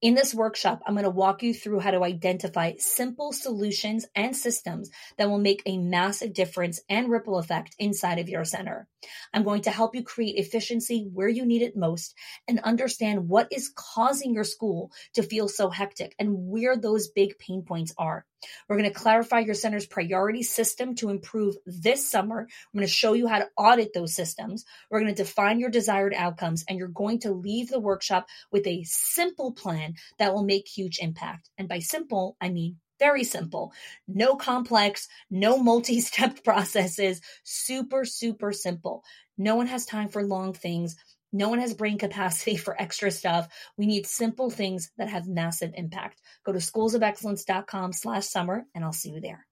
[0.00, 4.34] In this workshop, I'm going to walk you through how to identify simple solutions and
[4.34, 8.88] systems that will make a massive difference and ripple effect inside of your center.
[9.34, 12.14] I'm going to help you create efficiency where you need it most
[12.48, 17.38] and understand what is causing your school to feel so hectic and where those big
[17.38, 18.24] pain points are.
[18.68, 22.40] We're going to clarify your center's priority system to improve this summer.
[22.40, 24.64] I'm going to show you how to audit those systems.
[24.90, 28.66] We're going to define your desired outcomes, and you're going to leave the workshop with
[28.66, 31.50] a simple plan that will make huge impact.
[31.58, 33.72] And by simple, I mean very simple.
[34.06, 37.20] No complex, no multi step processes.
[37.42, 39.02] Super, super simple.
[39.38, 40.96] No one has time for long things.
[41.32, 43.46] No one has brain capacity for extra stuff.
[43.76, 46.20] We need simple things that have massive impact.
[46.44, 49.46] Go to schoolsofexcellence.com slash summer and I'll see you there.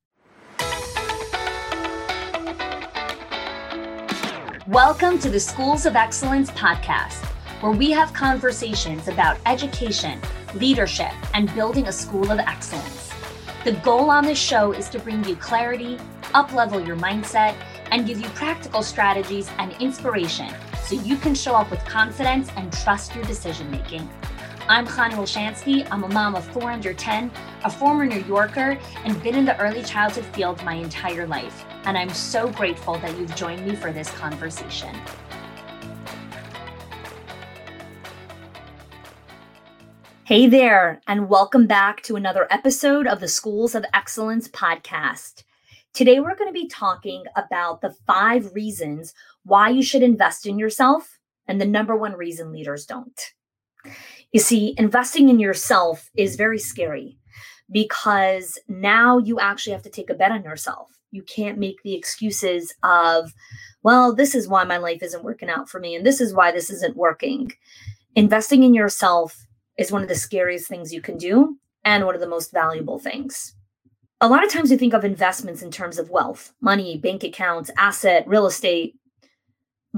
[4.66, 7.24] Welcome to the Schools of Excellence podcast,
[7.62, 10.20] where we have conversations about education,
[10.54, 13.12] leadership, and building a school of excellence.
[13.62, 15.96] The goal on this show is to bring you clarity,
[16.34, 17.54] uplevel your mindset,
[17.92, 20.52] and give you practical strategies and inspiration
[20.88, 24.08] so you can show up with confidence and trust your decision making.
[24.70, 25.86] I'm Chana Wilshansky.
[25.90, 27.30] I'm a mom of four under 10,
[27.64, 31.66] a former New Yorker, and been in the early childhood field my entire life.
[31.84, 34.96] And I'm so grateful that you've joined me for this conversation.
[40.24, 45.42] Hey there, and welcome back to another episode of the Schools of Excellence podcast.
[45.98, 49.14] Today, we're going to be talking about the five reasons
[49.48, 53.20] why you should invest in yourself and the number one reason leaders don't.
[54.32, 57.18] You see, investing in yourself is very scary
[57.70, 60.90] because now you actually have to take a bet on yourself.
[61.10, 63.32] You can't make the excuses of,
[63.82, 66.52] well, this is why my life isn't working out for me, and this is why
[66.52, 67.52] this isn't working.
[68.14, 69.46] Investing in yourself
[69.78, 72.98] is one of the scariest things you can do and one of the most valuable
[72.98, 73.54] things
[74.20, 77.70] a lot of times we think of investments in terms of wealth, money, bank accounts,
[77.76, 78.96] asset, real estate.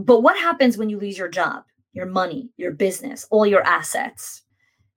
[0.00, 4.42] But what happens when you lose your job, your money, your business, all your assets?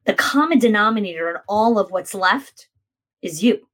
[0.06, 2.68] The common denominator in all of what's left
[3.22, 3.68] is you.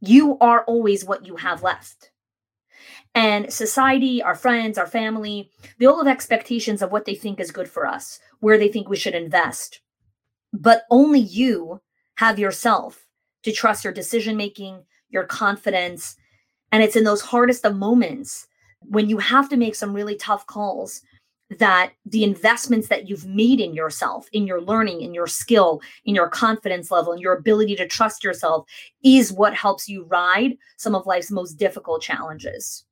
[0.00, 2.10] You are always what you have left.
[3.14, 7.50] And society, our friends, our family, they all have expectations of what they think is
[7.50, 9.80] good for us, where they think we should invest.
[10.52, 11.82] But only you
[12.16, 13.06] have yourself
[13.42, 16.16] to trust your decision making, your confidence.
[16.70, 18.48] And it's in those hardest of moments
[18.88, 21.02] when you have to make some really tough calls
[21.58, 26.14] that the investments that you've made in yourself, in your learning, in your skill, in
[26.14, 28.66] your confidence level, and your ability to trust yourself
[29.04, 32.84] is what helps you ride some of life's most difficult challenges.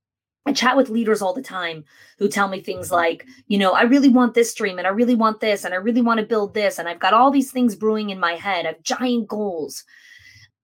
[0.47, 1.85] I chat with leaders all the time
[2.19, 5.15] who tell me things like, you know, I really want this dream and I really
[5.15, 7.77] want this and I really want to build this and I've got all these things
[7.77, 8.65] brewing in my head.
[8.65, 9.85] I have giant goals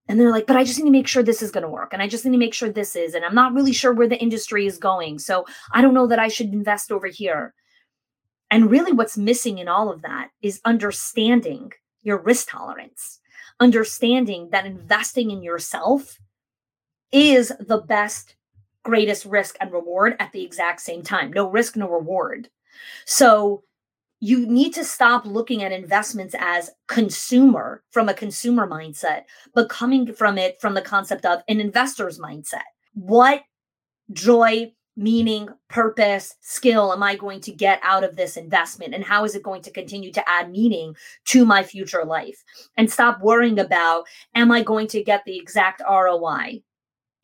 [0.08, 1.92] and they're like but i just need to make sure this is going to work
[1.92, 4.08] and i just need to make sure this is and i'm not really sure where
[4.08, 7.54] the industry is going so i don't know that i should invest over here.
[8.48, 11.72] And really what's missing in all of that is understanding
[12.02, 13.18] your risk tolerance
[13.60, 16.18] understanding that investing in yourself
[17.12, 18.36] is the best
[18.82, 21.32] greatest risk and reward at the exact same time.
[21.32, 22.48] No risk no reward.
[23.04, 23.64] So
[24.20, 30.12] you need to stop looking at investments as consumer from a consumer mindset, but coming
[30.12, 32.62] from it from the concept of an investor's mindset.
[32.94, 33.42] What
[34.12, 38.94] joy, meaning, purpose, skill am I going to get out of this investment?
[38.94, 42.42] And how is it going to continue to add meaning to my future life?
[42.78, 46.62] And stop worrying about, am I going to get the exact ROI?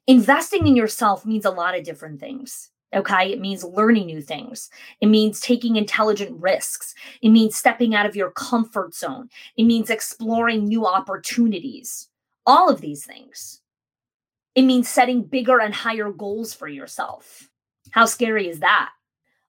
[0.06, 2.71] Investing in yourself means a lot of different things.
[2.94, 3.32] Okay.
[3.32, 4.70] It means learning new things.
[5.00, 6.94] It means taking intelligent risks.
[7.22, 9.28] It means stepping out of your comfort zone.
[9.56, 12.08] It means exploring new opportunities.
[12.46, 13.60] All of these things.
[14.54, 17.48] It means setting bigger and higher goals for yourself.
[17.90, 18.90] How scary is that?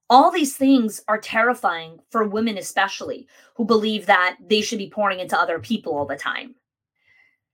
[0.09, 5.19] All these things are terrifying for women, especially who believe that they should be pouring
[5.19, 6.55] into other people all the time.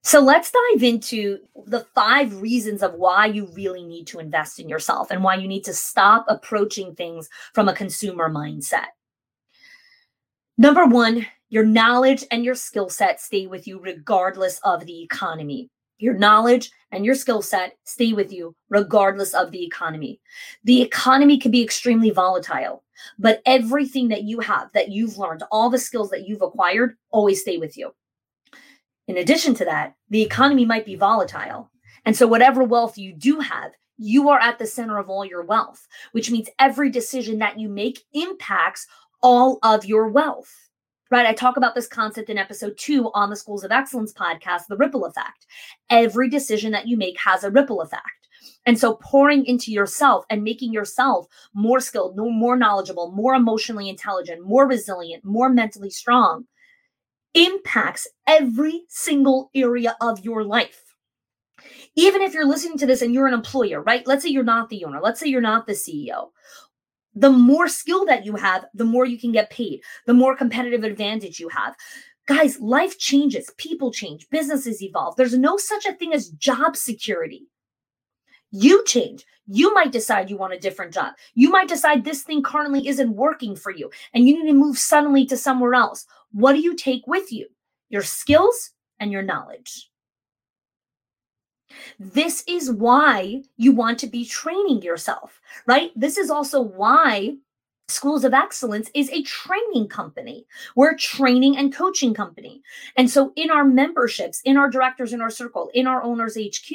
[0.01, 4.69] So let's dive into the five reasons of why you really need to invest in
[4.69, 8.88] yourself and why you need to stop approaching things from a consumer mindset.
[10.57, 15.69] Number one, your knowledge and your skill set stay with you regardless of the economy.
[15.98, 20.22] Your knowledge and your skill set stay with you regardless of the economy.
[20.63, 22.84] The economy can be extremely volatile,
[23.18, 27.42] but everything that you have, that you've learned, all the skills that you've acquired always
[27.42, 27.92] stay with you
[29.10, 31.72] In addition to that, the economy might be volatile.
[32.06, 35.44] And so, whatever wealth you do have, you are at the center of all your
[35.44, 38.86] wealth, which means every decision that you make impacts
[39.24, 40.54] all of your wealth.
[41.10, 41.26] Right?
[41.26, 44.78] I talk about this concept in episode two on the Schools of Excellence podcast, the
[44.78, 45.48] ripple effect.
[45.90, 48.06] Every decision that you make has a ripple effect.
[48.68, 51.26] And so pouring into yourself and making yourself
[51.56, 56.46] more skilled, more knowledgeable, more emotionally intelligent, more resilient, more mentally strong
[57.34, 60.96] impacts every single area of your life.
[61.96, 64.06] Even if you're listening to this and you're an employer, right?
[64.08, 66.30] Let's say you're not the owner, let's say you're not the CEO.
[67.16, 70.84] The more skill that you have, the more you can get paid, the more competitive
[70.84, 71.76] advantage you have.
[72.28, 75.16] Guys, life changes, people change, businesses evolve.
[75.16, 77.48] There's no such a thing as job security.
[78.51, 79.25] You change.
[79.48, 81.13] You might decide you want a different job.
[81.34, 84.78] You might decide this thing currently isn't working for you and you need to move
[84.78, 86.06] suddenly to somewhere else.
[86.31, 87.48] What do you take with you?
[87.90, 89.90] Your skills and your knowledge.
[92.00, 95.92] This is why you want to be training yourself, right?
[95.96, 97.38] This is also why
[97.89, 100.45] Schools of Excellence is a training company.
[100.75, 102.62] We're a training and coaching company.
[102.95, 106.71] And so, in our memberships, in our directors in our circle, in our owners HQ,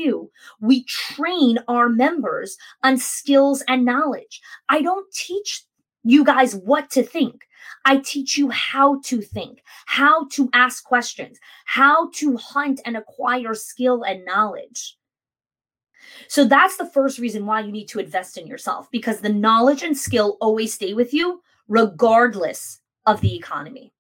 [0.61, 4.41] we train our members on skills and knowledge.
[4.69, 5.63] I don't teach
[6.03, 7.47] you guys what to think.
[7.85, 13.55] I teach you how to think, how to ask questions, how to hunt and acquire
[13.55, 14.97] skill and knowledge.
[16.29, 19.83] So that's the first reason why you need to invest in yourself because the knowledge
[19.83, 23.93] and skill always stay with you regardless of the economy.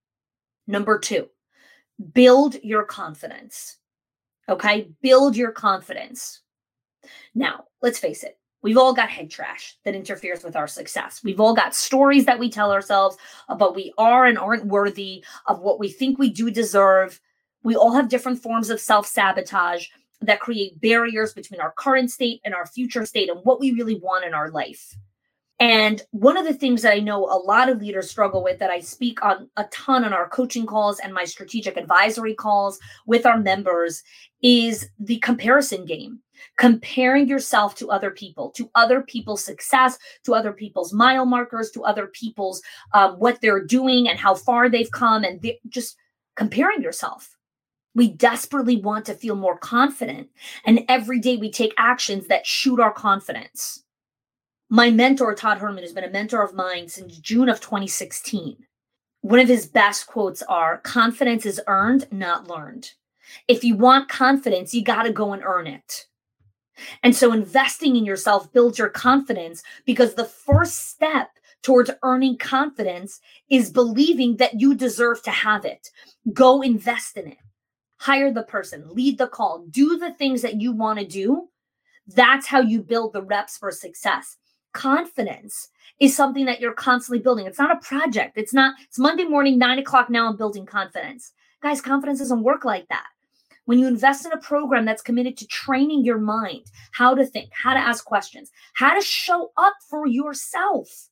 [0.67, 1.29] Number two,
[2.13, 3.79] build your confidence.
[4.49, 6.43] Okay, build your confidence.
[7.35, 11.23] Now, let's face it, we've all got head trash that interferes with our success.
[11.23, 13.17] We've all got stories that we tell ourselves
[13.49, 17.21] about we are and aren't worthy of what we think we do deserve.
[17.63, 19.89] We all have different forms of self sabotage
[20.27, 23.97] that create barriers between our current state and our future state and what we really
[23.97, 24.97] want in our life.
[25.61, 28.71] And one of the things that I know a lot of leaders struggle with that
[28.71, 33.25] I speak on a ton on our coaching calls and my strategic advisory calls with
[33.25, 34.03] our members
[34.43, 36.19] is the comparison game.
[36.59, 41.85] Comparing yourself to other people, to other people's success, to other people's mile markers, to
[41.85, 42.61] other people's
[42.93, 45.97] um, what they're doing and how far they've come, and just
[46.35, 47.34] comparing yourself.
[47.95, 50.29] We desperately want to feel more confident.
[50.65, 53.85] And every day we take actions that shoot our confidence.
[54.69, 58.57] My mentor, Todd Herman, has been a mentor of mine since June of 2016.
[59.21, 62.91] One of his best quotes are confidence is earned, not learned.
[63.47, 66.07] If you want confidence, you got to go and earn it.
[67.03, 71.31] And so investing in yourself builds your confidence because the first step
[71.63, 75.91] towards earning confidence is believing that you deserve to have it.
[76.33, 77.39] Go invest in it
[77.99, 81.49] hire the person, lead the call, do the things that you want to do.
[82.07, 84.37] That's how you build the reps for success.
[84.73, 85.69] Confidence
[86.01, 87.47] is something that you're constantly building.
[87.47, 88.37] It's not a project.
[88.37, 90.11] It's not, it's Monday morning, nine o'clock.
[90.11, 91.33] Now I'm building confidence.
[91.63, 93.07] Guys, confidence doesn't work like that.
[93.67, 97.51] When you invest in a program that's committed to training your mind, how to think,
[97.55, 101.09] how to ask questions, how to show up for yourself,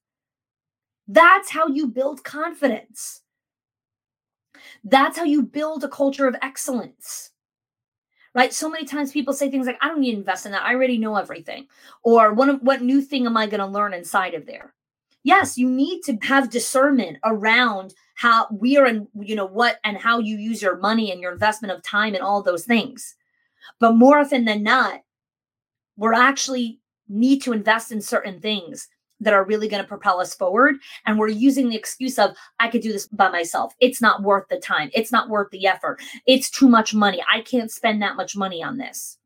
[1.08, 3.21] that's how you build confidence.
[4.84, 7.30] That's how you build a culture of excellence.
[8.34, 8.52] Right?
[8.52, 10.62] So many times people say things like, I don't need to invest in that.
[10.62, 11.66] I already know everything.
[12.02, 14.74] Or what, what new thing am I going to learn inside of there?
[15.22, 19.96] Yes, you need to have discernment around how we are and you know what and
[19.96, 23.14] how you use your money and your investment of time and all those things.
[23.78, 25.00] But more often than not,
[25.96, 28.88] we're actually need to invest in certain things
[29.22, 30.76] that are really going to propel us forward.
[31.06, 33.74] And we're using the excuse of, I could do this by myself.
[33.80, 34.90] It's not worth the time.
[34.92, 36.00] It's not worth the effort.
[36.26, 37.22] It's too much money.
[37.32, 39.18] I can't spend that much money on this.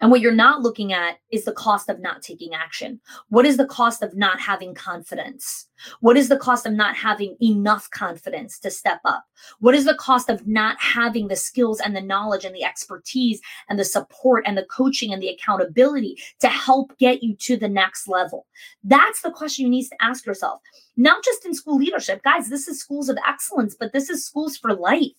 [0.00, 3.00] And what you're not looking at is the cost of not taking action.
[3.28, 5.68] What is the cost of not having confidence?
[6.00, 9.24] What is the cost of not having enough confidence to step up?
[9.60, 13.40] What is the cost of not having the skills and the knowledge and the expertise
[13.68, 17.68] and the support and the coaching and the accountability to help get you to the
[17.68, 18.46] next level?
[18.82, 20.60] That's the question you need to ask yourself.
[20.96, 24.56] Not just in school leadership, guys, this is schools of excellence, but this is schools
[24.56, 25.12] for life,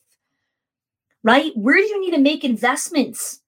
[1.24, 1.52] right?
[1.56, 3.42] Where do you need to make investments?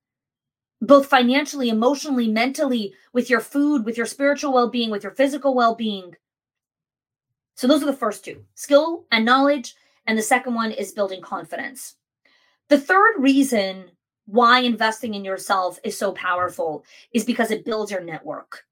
[0.82, 5.56] Both financially, emotionally, mentally, with your food, with your spiritual well being, with your physical
[5.56, 6.16] well being.
[7.56, 9.76] So, those are the first two skill and knowledge.
[10.06, 11.96] And the second one is building confidence.
[12.70, 13.92] The third reason
[14.26, 18.64] why investing in yourself is so powerful is because it builds your network.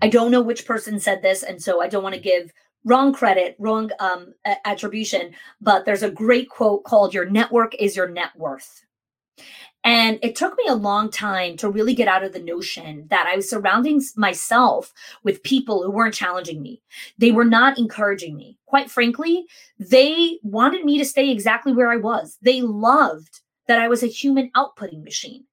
[0.00, 2.52] I don't know which person said this, and so I don't want to give
[2.84, 8.08] wrong credit, wrong um, attribution, but there's a great quote called Your network is your
[8.08, 8.84] net worth.
[9.84, 13.26] And it took me a long time to really get out of the notion that
[13.26, 14.92] I was surrounding myself
[15.24, 16.80] with people who weren't challenging me.
[17.18, 18.58] They were not encouraging me.
[18.66, 19.44] Quite frankly,
[19.78, 22.38] they wanted me to stay exactly where I was.
[22.42, 25.44] They loved that I was a human outputting machine.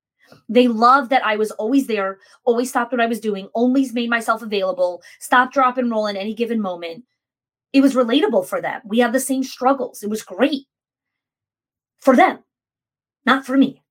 [0.48, 4.12] They loved that I was always there, always stopped what I was doing, always made
[4.12, 7.04] myself available, stop, drop, and roll in any given moment.
[7.74, 8.82] It was relatable for them.
[8.86, 10.04] We have the same struggles.
[10.04, 10.66] It was great
[12.00, 12.44] for them,
[13.26, 13.82] not for me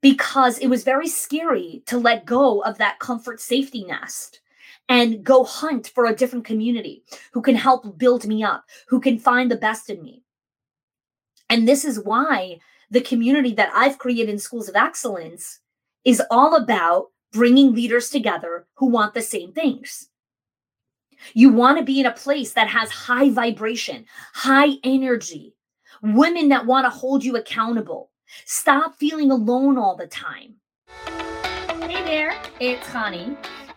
[0.00, 4.40] because it was very scary to let go of that comfort safety nest
[4.88, 9.18] and go hunt for a different community who can help build me up, who can
[9.18, 10.22] find the best in me.
[11.48, 12.58] And this is why
[12.90, 15.60] the community that I've created in Schools of Excellence
[16.04, 20.08] is all about bringing leaders together who want the same things.
[21.34, 25.54] You want to be in a place that has high vibration, high energy,
[26.02, 28.10] women that want to hold you accountable,
[28.44, 30.56] Stop feeling alone all the time.
[31.82, 33.36] Hey there, it's Chani,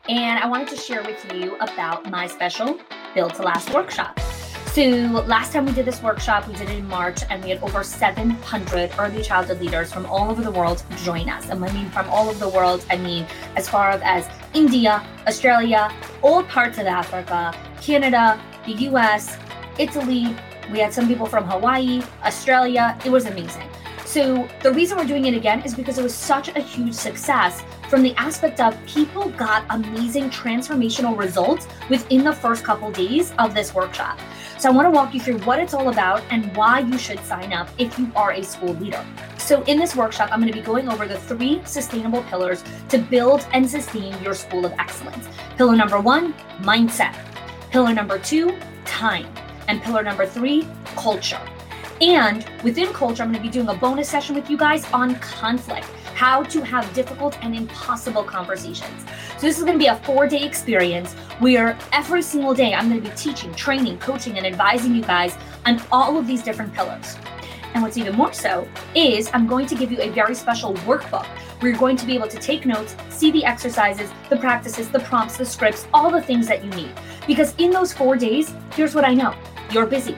[0.10, 2.80] and I wanted to share with you about my special
[3.16, 4.20] Build to Last workshop.
[4.74, 4.82] So,
[5.28, 7.84] last time we did this workshop, we did it in March, and we had over
[7.84, 11.50] 700 early childhood leaders from all over the world join us.
[11.50, 15.94] And I mean from all over the world, I mean as far as India, Australia,
[16.24, 19.38] all parts of Africa, Canada, the US,
[19.78, 20.36] Italy.
[20.72, 22.98] We had some people from Hawaii, Australia.
[23.06, 23.70] It was amazing.
[24.14, 27.64] So the reason we're doing it again is because it was such a huge success
[27.90, 33.56] from the aspect of people got amazing transformational results within the first couple days of
[33.56, 34.20] this workshop.
[34.60, 37.22] So I want to walk you through what it's all about and why you should
[37.22, 39.04] sign up if you are a school leader.
[39.40, 43.00] So in this workshop, I'm going to be going over the three sustainable pillars to
[43.00, 45.28] build and sustain your school of excellence.
[45.58, 47.16] Pillar number one, mindset.
[47.72, 48.56] Pillar number two,
[48.86, 49.26] time.
[49.68, 51.42] And pillar number three, culture.
[52.04, 55.16] And within culture, I'm going to be doing a bonus session with you guys on
[55.20, 59.06] conflict, how to have difficult and impossible conversations.
[59.38, 62.90] So, this is going to be a four day experience where every single day I'm
[62.90, 66.74] going to be teaching, training, coaching, and advising you guys on all of these different
[66.74, 67.16] pillars.
[67.74, 71.26] And what's even more so is I'm going to give you a very special workbook
[71.62, 75.00] where you're going to be able to take notes, see the exercises, the practices, the
[75.00, 76.92] prompts, the scripts, all the things that you need.
[77.26, 79.34] Because in those four days, here's what I know
[79.72, 80.18] you're busy.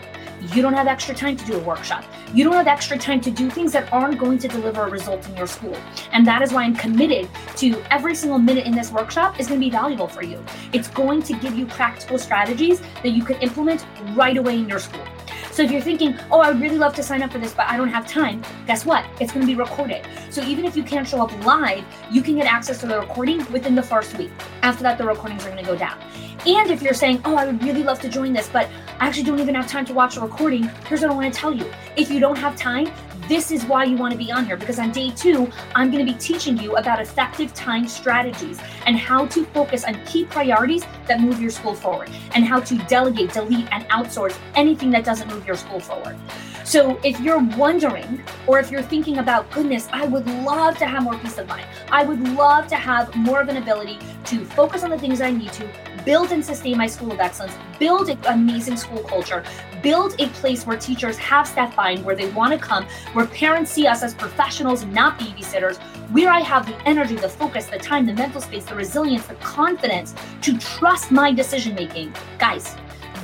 [0.53, 2.03] You don't have extra time to do a workshop.
[2.33, 5.27] You don't have extra time to do things that aren't going to deliver a result
[5.27, 5.75] in your school.
[6.11, 9.59] And that is why I'm committed to every single minute in this workshop is going
[9.59, 10.43] to be valuable for you.
[10.71, 14.79] It's going to give you practical strategies that you can implement right away in your
[14.79, 15.05] school.
[15.51, 17.67] So if you're thinking, oh, I would really love to sign up for this, but
[17.69, 19.05] I don't have time, guess what?
[19.21, 20.05] It's going to be recorded.
[20.29, 23.37] So even if you can't show up live, you can get access to the recording
[23.53, 24.31] within the first week.
[24.63, 25.97] After that, the recordings are going to go down.
[26.45, 29.23] And if you're saying, oh, I would really love to join this, but I actually
[29.23, 31.69] don't even have time to watch a recording, here's what I want to tell you.
[31.97, 32.89] If you don't have time,
[33.27, 36.05] this is why you want to be on here because on day two, I'm going
[36.05, 40.85] to be teaching you about effective time strategies and how to focus on key priorities
[41.07, 45.27] that move your school forward and how to delegate, delete, and outsource anything that doesn't
[45.29, 46.17] move your school forward.
[46.63, 51.03] So if you're wondering, or if you're thinking about, goodness, I would love to have
[51.03, 54.83] more peace of mind, I would love to have more of an ability to focus
[54.83, 55.67] on the things I need to,
[56.05, 59.43] build and sustain my school of excellence, build an amazing school culture,
[59.81, 63.71] build a place where teachers have staff buy where they want to come, where parents
[63.71, 65.77] see us as professionals, not babysitters,
[66.11, 69.35] where I have the energy, the focus, the time, the mental space, the resilience, the
[69.35, 72.13] confidence to trust my decision making.
[72.37, 72.75] Guys,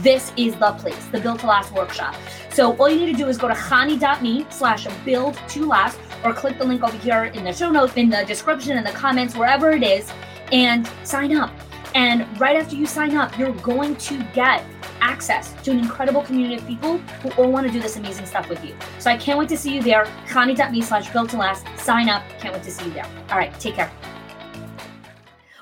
[0.02, 2.16] this is the place, the Build to Last workshop.
[2.50, 6.34] So all you need to do is go to chani.me slash build to last or
[6.34, 9.36] click the link over here in the show notes, in the description, in the comments,
[9.36, 10.12] wherever it is,
[10.52, 11.52] and sign up.
[11.94, 14.64] And right after you sign up, you're going to get
[15.02, 18.48] access to an incredible community of people who all want to do this amazing stuff
[18.50, 18.76] with you.
[19.00, 20.06] So I can't wait to see you there.
[20.28, 21.66] Chani.me slash build to last.
[21.78, 22.24] Sign up.
[22.40, 23.08] Can't wait to see you there.
[23.30, 23.92] All right, take care.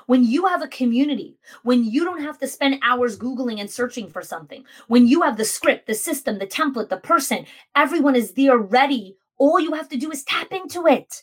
[0.06, 4.08] When you have a community, when you don't have to spend hours Googling and searching
[4.08, 7.46] for something, when you have the script, the system, the template, the person,
[7.76, 9.16] everyone is there ready.
[9.38, 11.22] All you have to do is tap into it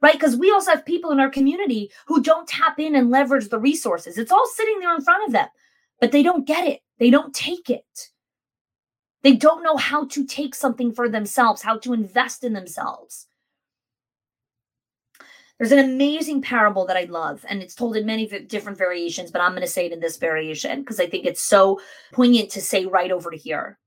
[0.00, 0.14] right?
[0.14, 3.58] Because we also have people in our community who don't tap in and leverage the
[3.58, 4.18] resources.
[4.18, 5.48] It's all sitting there in front of them,
[6.00, 6.80] but they don't get it.
[6.98, 8.10] They don't take it.
[9.22, 13.26] They don't know how to take something for themselves, how to invest in themselves.
[15.58, 19.40] There's an amazing parable that I love, and it's told in many different variations, but
[19.40, 21.80] I'm going to say it in this variation because I think it's so
[22.12, 23.78] poignant to say right over here.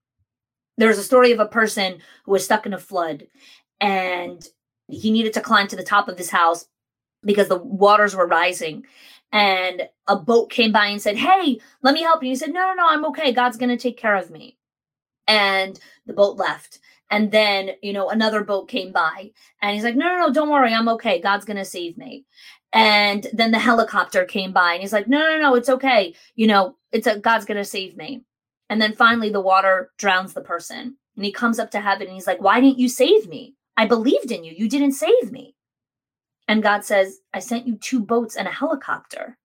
[0.78, 3.28] There's a story of a person who was stuck in a flood,
[3.82, 4.48] and
[4.88, 6.66] he needed to climb to the top of his house
[7.24, 8.86] because the waters were rising
[9.32, 12.30] and a boat came by and said, Hey, let me help you.
[12.30, 13.34] He said, No, no, no, I'm okay.
[13.34, 14.58] God's going to take care of me.
[15.28, 16.80] And the boat left.
[17.10, 20.50] And then, you know, another boat came by and he's like, No, no, no, don't
[20.50, 20.74] worry.
[20.74, 21.20] I'm okay.
[21.22, 22.26] God's going to save me.
[22.74, 26.14] And then the helicopter came by and he's like, No, no, no, it's okay.
[26.36, 28.24] You know, it's a God's going to save me.
[28.70, 30.98] And then finally the water drowns the person.
[31.16, 33.56] And he comes up to heaven and he's like, Why didn't you save me?
[33.78, 34.54] I believed in you.
[34.58, 35.56] You didn't save me.
[36.48, 39.38] And God says, I sent you two boats and a helicopter.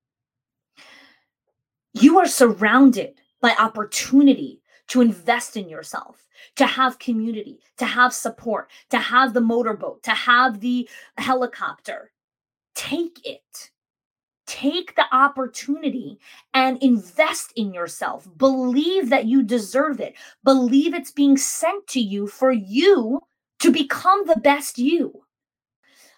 [1.92, 8.70] You are surrounded by opportunity to invest in yourself, to have community, to have support,
[8.90, 12.10] to have the motorboat, to have the helicopter.
[12.74, 13.70] Take it.
[14.46, 16.18] Take the opportunity
[16.54, 18.28] and invest in yourself.
[18.38, 20.14] Believe that you deserve it.
[20.44, 23.20] Believe it's being sent to you for you
[23.62, 25.22] to become the best you.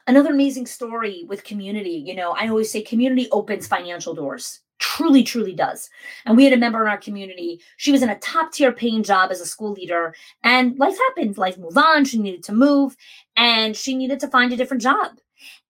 [0.06, 5.22] Another amazing story with community you know i always say community opens financial doors truly
[5.22, 5.88] truly does.
[6.26, 9.02] And we had a member in our community she was in a top tier paying
[9.02, 12.96] job as a school leader and life happened life moved on she needed to move
[13.36, 15.12] and she needed to find a different job.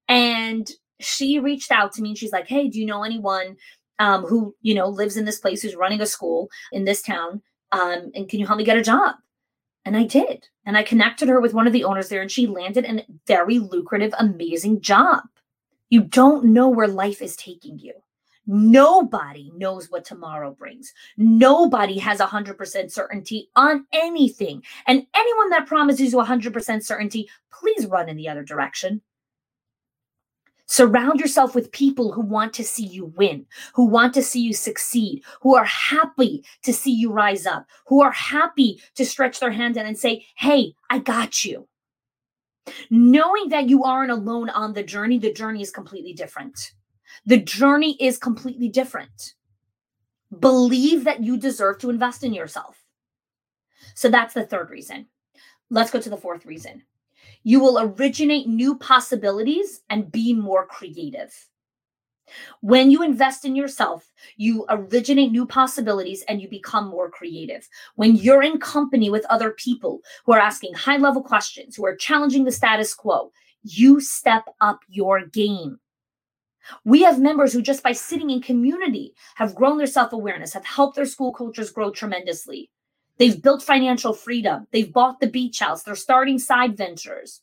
[0.09, 0.69] And
[1.01, 3.57] she reached out to me and she's like hey do you know anyone
[4.01, 7.41] um, who you know lives in this place who's running a school in this town
[7.73, 9.15] um, and can you help me get a job
[9.85, 10.49] and I did.
[10.65, 13.59] And I connected her with one of the owners there, and she landed a very
[13.59, 15.23] lucrative, amazing job.
[15.91, 17.93] You don't know where life is taking you.
[18.47, 20.93] Nobody knows what tomorrow brings.
[21.17, 24.63] Nobody has 100% certainty on anything.
[24.87, 29.01] And anyone that promises you 100% certainty, please run in the other direction.
[30.67, 33.45] Surround yourself with people who want to see you win,
[33.75, 38.03] who want to see you succeed, who are happy to see you rise up, who
[38.03, 41.69] are happy to stretch their hand out and say, Hey, I got you.
[42.89, 46.73] Knowing that you aren't alone on the journey, the journey is completely different.
[47.27, 49.35] The journey is completely different.
[50.41, 52.83] Believe that you deserve to invest in yourself.
[53.95, 55.07] So that's the third reason.
[55.71, 56.83] Let's go to the fourth reason.
[57.45, 61.33] You will originate new possibilities and be more creative.
[62.63, 67.69] When you invest in yourself, you originate new possibilities and you become more creative.
[67.97, 71.95] When you're in company with other people who are asking high level questions, who are
[71.95, 73.31] challenging the status quo,
[73.63, 75.79] you step up your game.
[76.85, 80.65] We have members who, just by sitting in community, have grown their self awareness, have
[80.65, 82.71] helped their school cultures grow tremendously.
[83.19, 84.67] They've built financial freedom.
[84.73, 85.83] They've bought the beach house.
[85.83, 87.43] They're starting side ventures.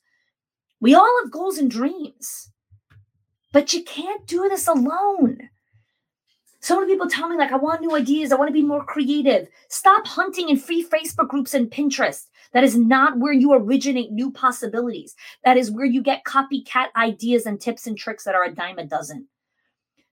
[0.81, 2.51] We all have goals and dreams,
[3.53, 5.49] but you can't do this alone.
[6.59, 8.31] So many people tell me, like, I want new ideas.
[8.31, 9.47] I want to be more creative.
[9.69, 12.27] Stop hunting in free Facebook groups and Pinterest.
[12.53, 15.15] That is not where you originate new possibilities.
[15.45, 18.77] That is where you get copycat ideas and tips and tricks that are a dime
[18.77, 19.27] a dozen.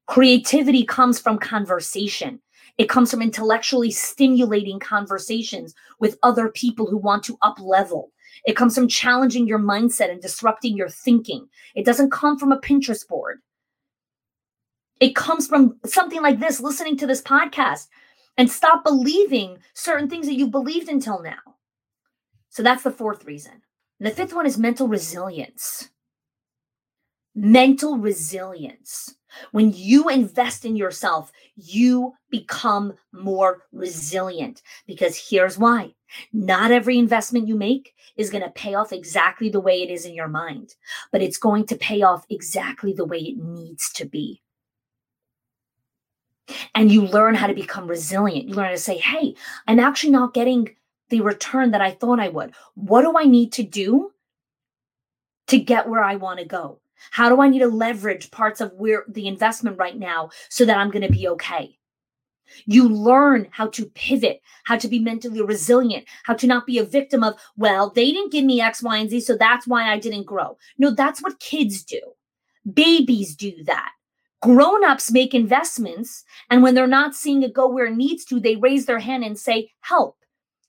[0.07, 2.41] Creativity comes from conversation.
[2.77, 8.11] It comes from intellectually stimulating conversations with other people who want to up level.
[8.45, 11.47] It comes from challenging your mindset and disrupting your thinking.
[11.75, 13.39] It doesn't come from a Pinterest board.
[14.99, 17.87] It comes from something like this, listening to this podcast
[18.37, 21.37] and stop believing certain things that you believed until now.
[22.49, 23.61] So that's the fourth reason.
[23.99, 25.89] And the fifth one is mental resilience.
[27.35, 29.15] Mental resilience.
[29.51, 35.93] When you invest in yourself, you become more resilient because here's why.
[36.33, 40.05] Not every investment you make is going to pay off exactly the way it is
[40.05, 40.75] in your mind,
[41.11, 44.41] but it's going to pay off exactly the way it needs to be.
[46.73, 48.49] And you learn how to become resilient.
[48.49, 49.35] You learn how to say, hey,
[49.67, 50.75] I'm actually not getting
[51.09, 52.53] the return that I thought I would.
[52.75, 54.11] What do I need to do
[55.47, 56.79] to get where I want to go?
[57.11, 60.77] How do I need to leverage parts of where the investment right now so that
[60.77, 61.77] I'm going to be okay?
[62.65, 66.83] You learn how to pivot, how to be mentally resilient, how to not be a
[66.83, 69.99] victim of, well, they didn't give me X, Y, and Z, so that's why I
[69.99, 70.57] didn't grow.
[70.77, 72.01] No, that's what kids do.
[72.73, 73.91] Babies do that.
[74.41, 78.39] Grown ups make investments, and when they're not seeing it go where it needs to,
[78.39, 80.15] they raise their hand and say, Help.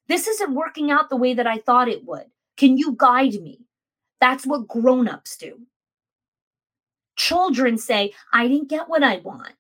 [0.09, 2.25] This isn't working out the way that I thought it would.
[2.57, 3.61] Can you guide me?
[4.21, 5.61] That's what grown ups do.
[7.21, 9.53] Children say, I didn't get what I want.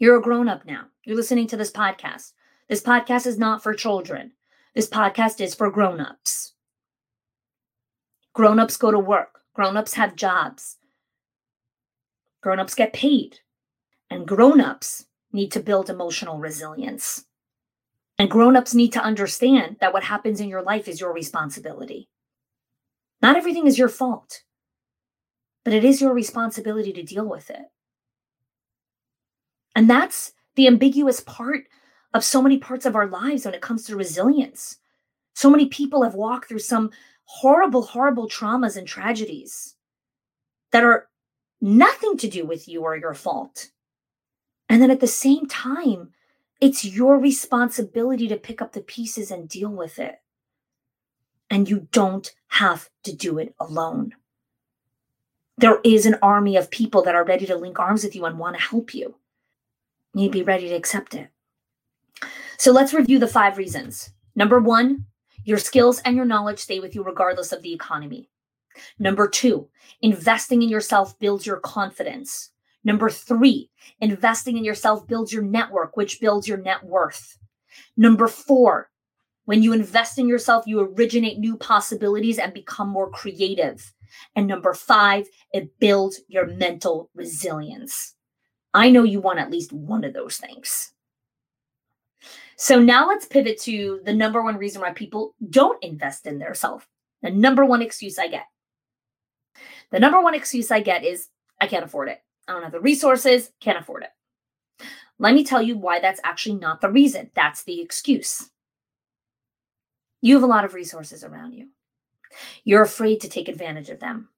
[0.00, 0.86] You're a grown up now.
[1.04, 2.32] You're listening to this podcast.
[2.68, 4.32] This podcast is not for children.
[4.74, 6.54] This podcast is for grown ups.
[8.32, 9.42] Grown ups go to work.
[9.54, 10.78] Grown ups have jobs.
[12.40, 13.38] Grown ups get paid.
[14.10, 17.26] And grown ups need to build emotional resilience.
[18.18, 22.08] And grown ups need to understand that what happens in your life is your responsibility.
[23.22, 24.42] Not everything is your fault.
[25.64, 27.70] But it is your responsibility to deal with it.
[29.74, 31.64] And that's the ambiguous part
[32.14, 34.78] of so many parts of our lives when it comes to resilience.
[35.34, 36.90] So many people have walked through some
[37.24, 39.76] horrible, horrible traumas and tragedies
[40.72, 41.08] that are
[41.60, 43.70] nothing to do with you or your fault.
[44.68, 46.10] And then at the same time,
[46.60, 50.16] it's your responsibility to pick up the pieces and deal with it.
[51.50, 54.14] And you don't have to do it alone.
[55.62, 58.36] There is an army of people that are ready to link arms with you and
[58.36, 59.14] want to help you.
[60.12, 61.28] You need to be ready to accept it.
[62.58, 64.10] So let's review the five reasons.
[64.34, 65.06] Number one,
[65.44, 68.28] your skills and your knowledge stay with you regardless of the economy.
[68.98, 69.68] Number two,
[70.00, 72.50] investing in yourself builds your confidence.
[72.82, 73.70] Number three,
[74.00, 77.38] investing in yourself builds your network, which builds your net worth.
[77.96, 78.90] Number four,
[79.44, 83.94] when you invest in yourself, you originate new possibilities and become more creative.
[84.36, 88.14] And number five, it builds your mental resilience.
[88.74, 90.92] I know you want at least one of those things.
[92.56, 96.54] So now let's pivot to the number one reason why people don't invest in their
[96.54, 96.88] self.
[97.22, 98.46] The number one excuse I get.
[99.90, 101.28] The number one excuse I get is
[101.60, 102.20] I can't afford it.
[102.48, 104.10] I don't have the resources, can't afford it.
[105.18, 107.30] Let me tell you why that's actually not the reason.
[107.34, 108.50] That's the excuse.
[110.20, 111.68] You have a lot of resources around you.
[112.64, 114.28] You're afraid to take advantage of them.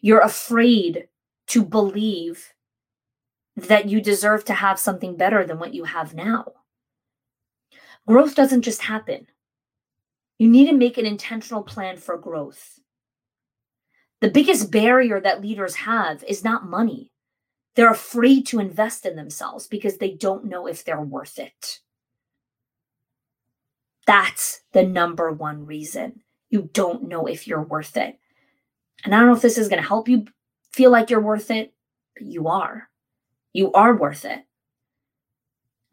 [0.00, 1.08] You're afraid
[1.48, 2.52] to believe
[3.56, 6.52] that you deserve to have something better than what you have now.
[8.06, 9.26] Growth doesn't just happen.
[10.38, 12.78] You need to make an intentional plan for growth.
[14.20, 17.12] The biggest barrier that leaders have is not money.
[17.74, 21.80] They're afraid to invest in themselves because they don't know if they're worth it.
[24.06, 26.22] That's the number one reason
[26.56, 28.18] you don't know if you're worth it.
[29.04, 30.24] And I don't know if this is going to help you
[30.72, 31.74] feel like you're worth it,
[32.14, 32.88] but you are.
[33.52, 34.44] You are worth it.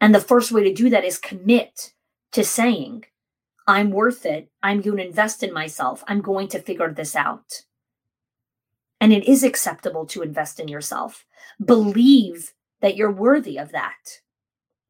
[0.00, 1.92] And the first way to do that is commit
[2.32, 3.04] to saying,
[3.66, 4.50] I'm worth it.
[4.62, 6.02] I'm going to invest in myself.
[6.08, 7.62] I'm going to figure this out.
[9.02, 11.26] And it is acceptable to invest in yourself.
[11.62, 14.20] Believe that you're worthy of that.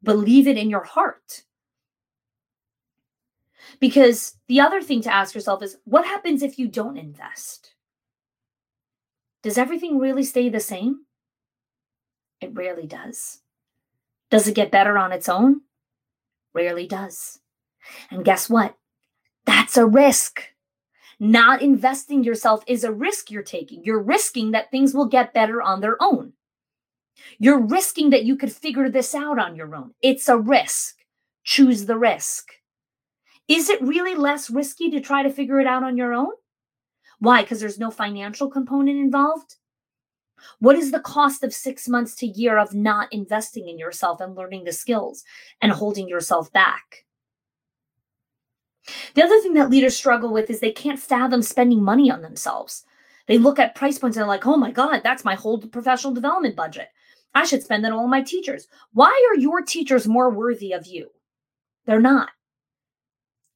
[0.04, 1.42] Believe it in your heart.
[3.80, 7.74] Because the other thing to ask yourself is what happens if you don't invest?
[9.42, 11.04] Does everything really stay the same?
[12.40, 13.40] It rarely does.
[14.30, 15.60] Does it get better on its own?
[16.54, 17.40] Rarely does.
[18.10, 18.76] And guess what?
[19.44, 20.42] That's a risk.
[21.20, 23.84] Not investing yourself is a risk you're taking.
[23.84, 26.32] You're risking that things will get better on their own.
[27.38, 29.94] You're risking that you could figure this out on your own.
[30.02, 30.96] It's a risk.
[31.44, 32.52] Choose the risk.
[33.48, 36.32] Is it really less risky to try to figure it out on your own?
[37.18, 37.42] Why?
[37.42, 39.56] Because there's no financial component involved?
[40.58, 44.34] What is the cost of six months to year of not investing in yourself and
[44.34, 45.24] learning the skills
[45.60, 47.04] and holding yourself back?
[49.14, 52.84] The other thing that leaders struggle with is they can't fathom spending money on themselves.
[53.26, 56.12] They look at price points and they're like, oh my God, that's my whole professional
[56.12, 56.88] development budget.
[57.34, 58.68] I should spend that on all my teachers.
[58.92, 61.08] Why are your teachers more worthy of you?
[61.86, 62.30] They're not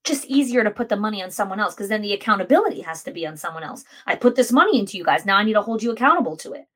[0.08, 3.12] just easier to put the money on someone else because then the accountability has to
[3.12, 3.84] be on someone else.
[4.06, 5.24] I put this money into you guys.
[5.26, 6.66] Now I need to hold you accountable to it.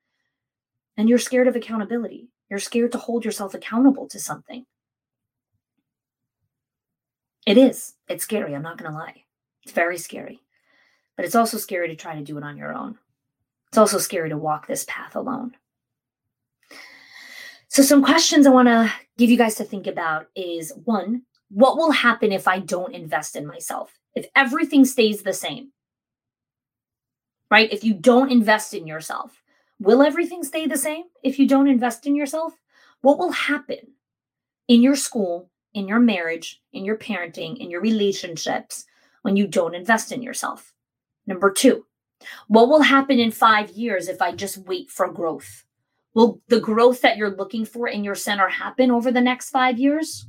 [0.97, 2.29] And you're scared of accountability.
[2.51, 4.67] You're scared to hold yourself accountable to something.
[7.47, 7.95] It is.
[8.09, 8.55] It's scary.
[8.55, 9.25] I'm not going to lie.
[9.65, 10.41] It's very scary.
[11.17, 12.99] But it's also scary to try to do it on your own.
[13.69, 15.57] It's also scary to walk this path alone.
[17.69, 21.77] So, some questions I want to give you guys to think about is one, what
[21.77, 23.99] will happen if I don't invest in myself?
[24.15, 25.73] If everything stays the same,
[27.51, 27.71] right?
[27.71, 29.43] If you don't invest in yourself,
[29.79, 32.55] will everything stay the same if you don't invest in yourself?
[33.03, 33.79] What will happen
[34.69, 38.87] in your school, in your marriage, in your parenting, in your relationships
[39.21, 40.73] when you don't invest in yourself?
[41.27, 41.85] Number two,
[42.49, 45.65] what will happen in five years if I just wait for growth?
[46.15, 49.79] Will the growth that you're looking for in your center happen over the next five
[49.79, 50.27] years?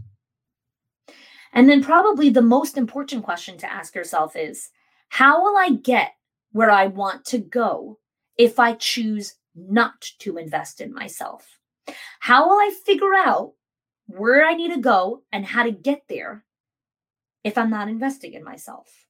[1.54, 4.70] And then, probably the most important question to ask yourself is
[5.10, 6.14] how will I get
[6.52, 8.00] where I want to go
[8.38, 11.60] if I choose not to invest in myself?
[12.20, 13.54] How will I figure out
[14.08, 16.44] where I need to go and how to get there
[17.44, 19.06] if I'm not investing in myself?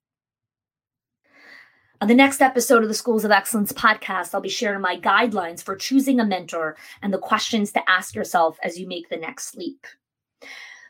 [2.02, 5.64] On the next episode of the Schools of Excellence podcast, I'll be sharing my guidelines
[5.64, 9.56] for choosing a mentor and the questions to ask yourself as you make the next
[9.56, 9.88] leap.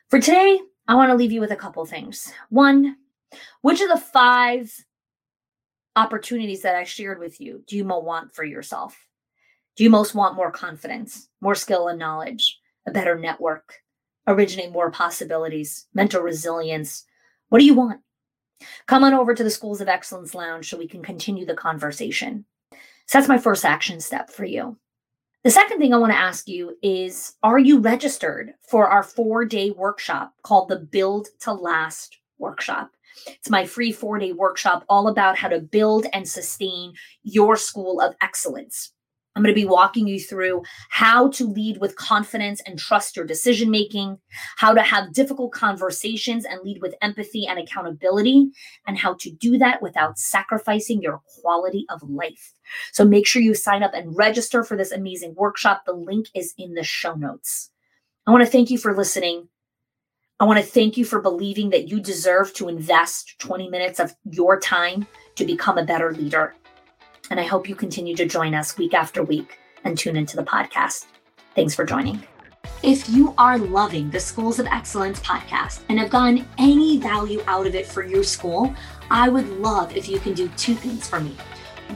[0.09, 2.33] For today, I want to leave you with a couple things.
[2.49, 2.97] One,
[3.61, 4.73] which of the five
[5.95, 9.07] opportunities that I shared with you do you most want for yourself?
[9.75, 13.75] Do you most want more confidence, more skill and knowledge, a better network,
[14.27, 17.05] originate more possibilities, mental resilience?
[17.49, 18.01] What do you want?
[18.87, 22.45] Come on over to the Schools of Excellence Lounge so we can continue the conversation.
[23.07, 24.77] So that's my first action step for you.
[25.43, 29.43] The second thing I want to ask you is Are you registered for our four
[29.43, 32.91] day workshop called the Build to Last Workshop?
[33.27, 37.99] It's my free four day workshop all about how to build and sustain your school
[37.99, 38.93] of excellence.
[39.35, 43.25] I'm going to be walking you through how to lead with confidence and trust your
[43.25, 44.19] decision making,
[44.57, 48.49] how to have difficult conversations and lead with empathy and accountability,
[48.85, 52.53] and how to do that without sacrificing your quality of life.
[52.91, 55.83] So make sure you sign up and register for this amazing workshop.
[55.85, 57.71] The link is in the show notes.
[58.27, 59.47] I want to thank you for listening.
[60.39, 64.15] I want to thank you for believing that you deserve to invest 20 minutes of
[64.29, 66.55] your time to become a better leader.
[67.33, 70.43] And I hope you continue to join us week after week and tune into the
[70.43, 71.07] podcast.
[71.55, 72.21] Thanks for joining.
[72.83, 77.65] If you are loving the Schools of Excellence podcast and have gotten any value out
[77.65, 78.71] of it for your school,
[79.09, 81.35] I would love if you can do two things for me.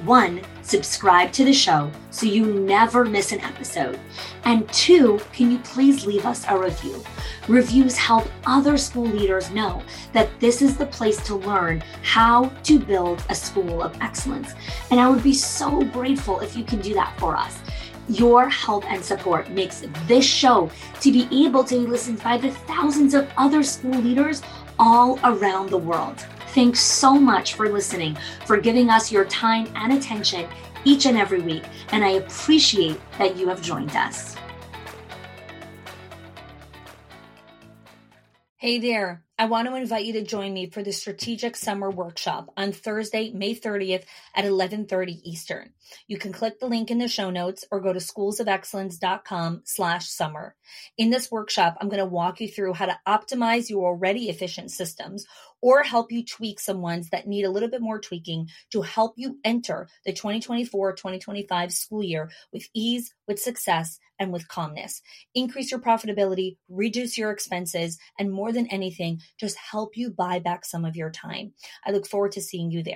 [0.06, 3.98] One, subscribe to the show so you never miss an episode.
[4.44, 7.02] And two, can you please leave us a review?
[7.48, 12.80] Reviews help other school leaders know that this is the place to learn how to
[12.80, 14.54] build a school of excellence.
[14.92, 17.60] And I would be so grateful if you can do that for us.
[18.10, 22.52] Your help and support makes this show to be able to be listened by the
[22.52, 24.42] thousands of other school leaders
[24.80, 26.26] all around the world.
[26.58, 28.18] Thanks so much for listening,
[28.48, 30.50] for giving us your time and attention
[30.86, 31.64] each and every week.
[31.92, 34.36] And I appreciate that you have joined us.
[38.56, 39.24] Hey there.
[39.40, 43.30] I want to invite you to join me for the Strategic Summer Workshop on Thursday,
[43.30, 45.74] May 30th at 11:30 Eastern.
[46.08, 50.56] You can click the link in the show notes or go to schoolsofexcellence.com slash summer.
[50.98, 54.72] In this workshop, I'm going to walk you through how to optimize your already efficient
[54.72, 55.28] systems
[55.62, 59.14] or help you tweak some ones that need a little bit more tweaking to help
[59.18, 65.02] you enter the 2024-2025 school year with ease, with success, and with calmness.
[65.36, 70.66] Increase your profitability, reduce your expenses, and more than anything, just help you buy back
[70.66, 71.54] some of your time.
[71.86, 72.96] I look forward to seeing you there.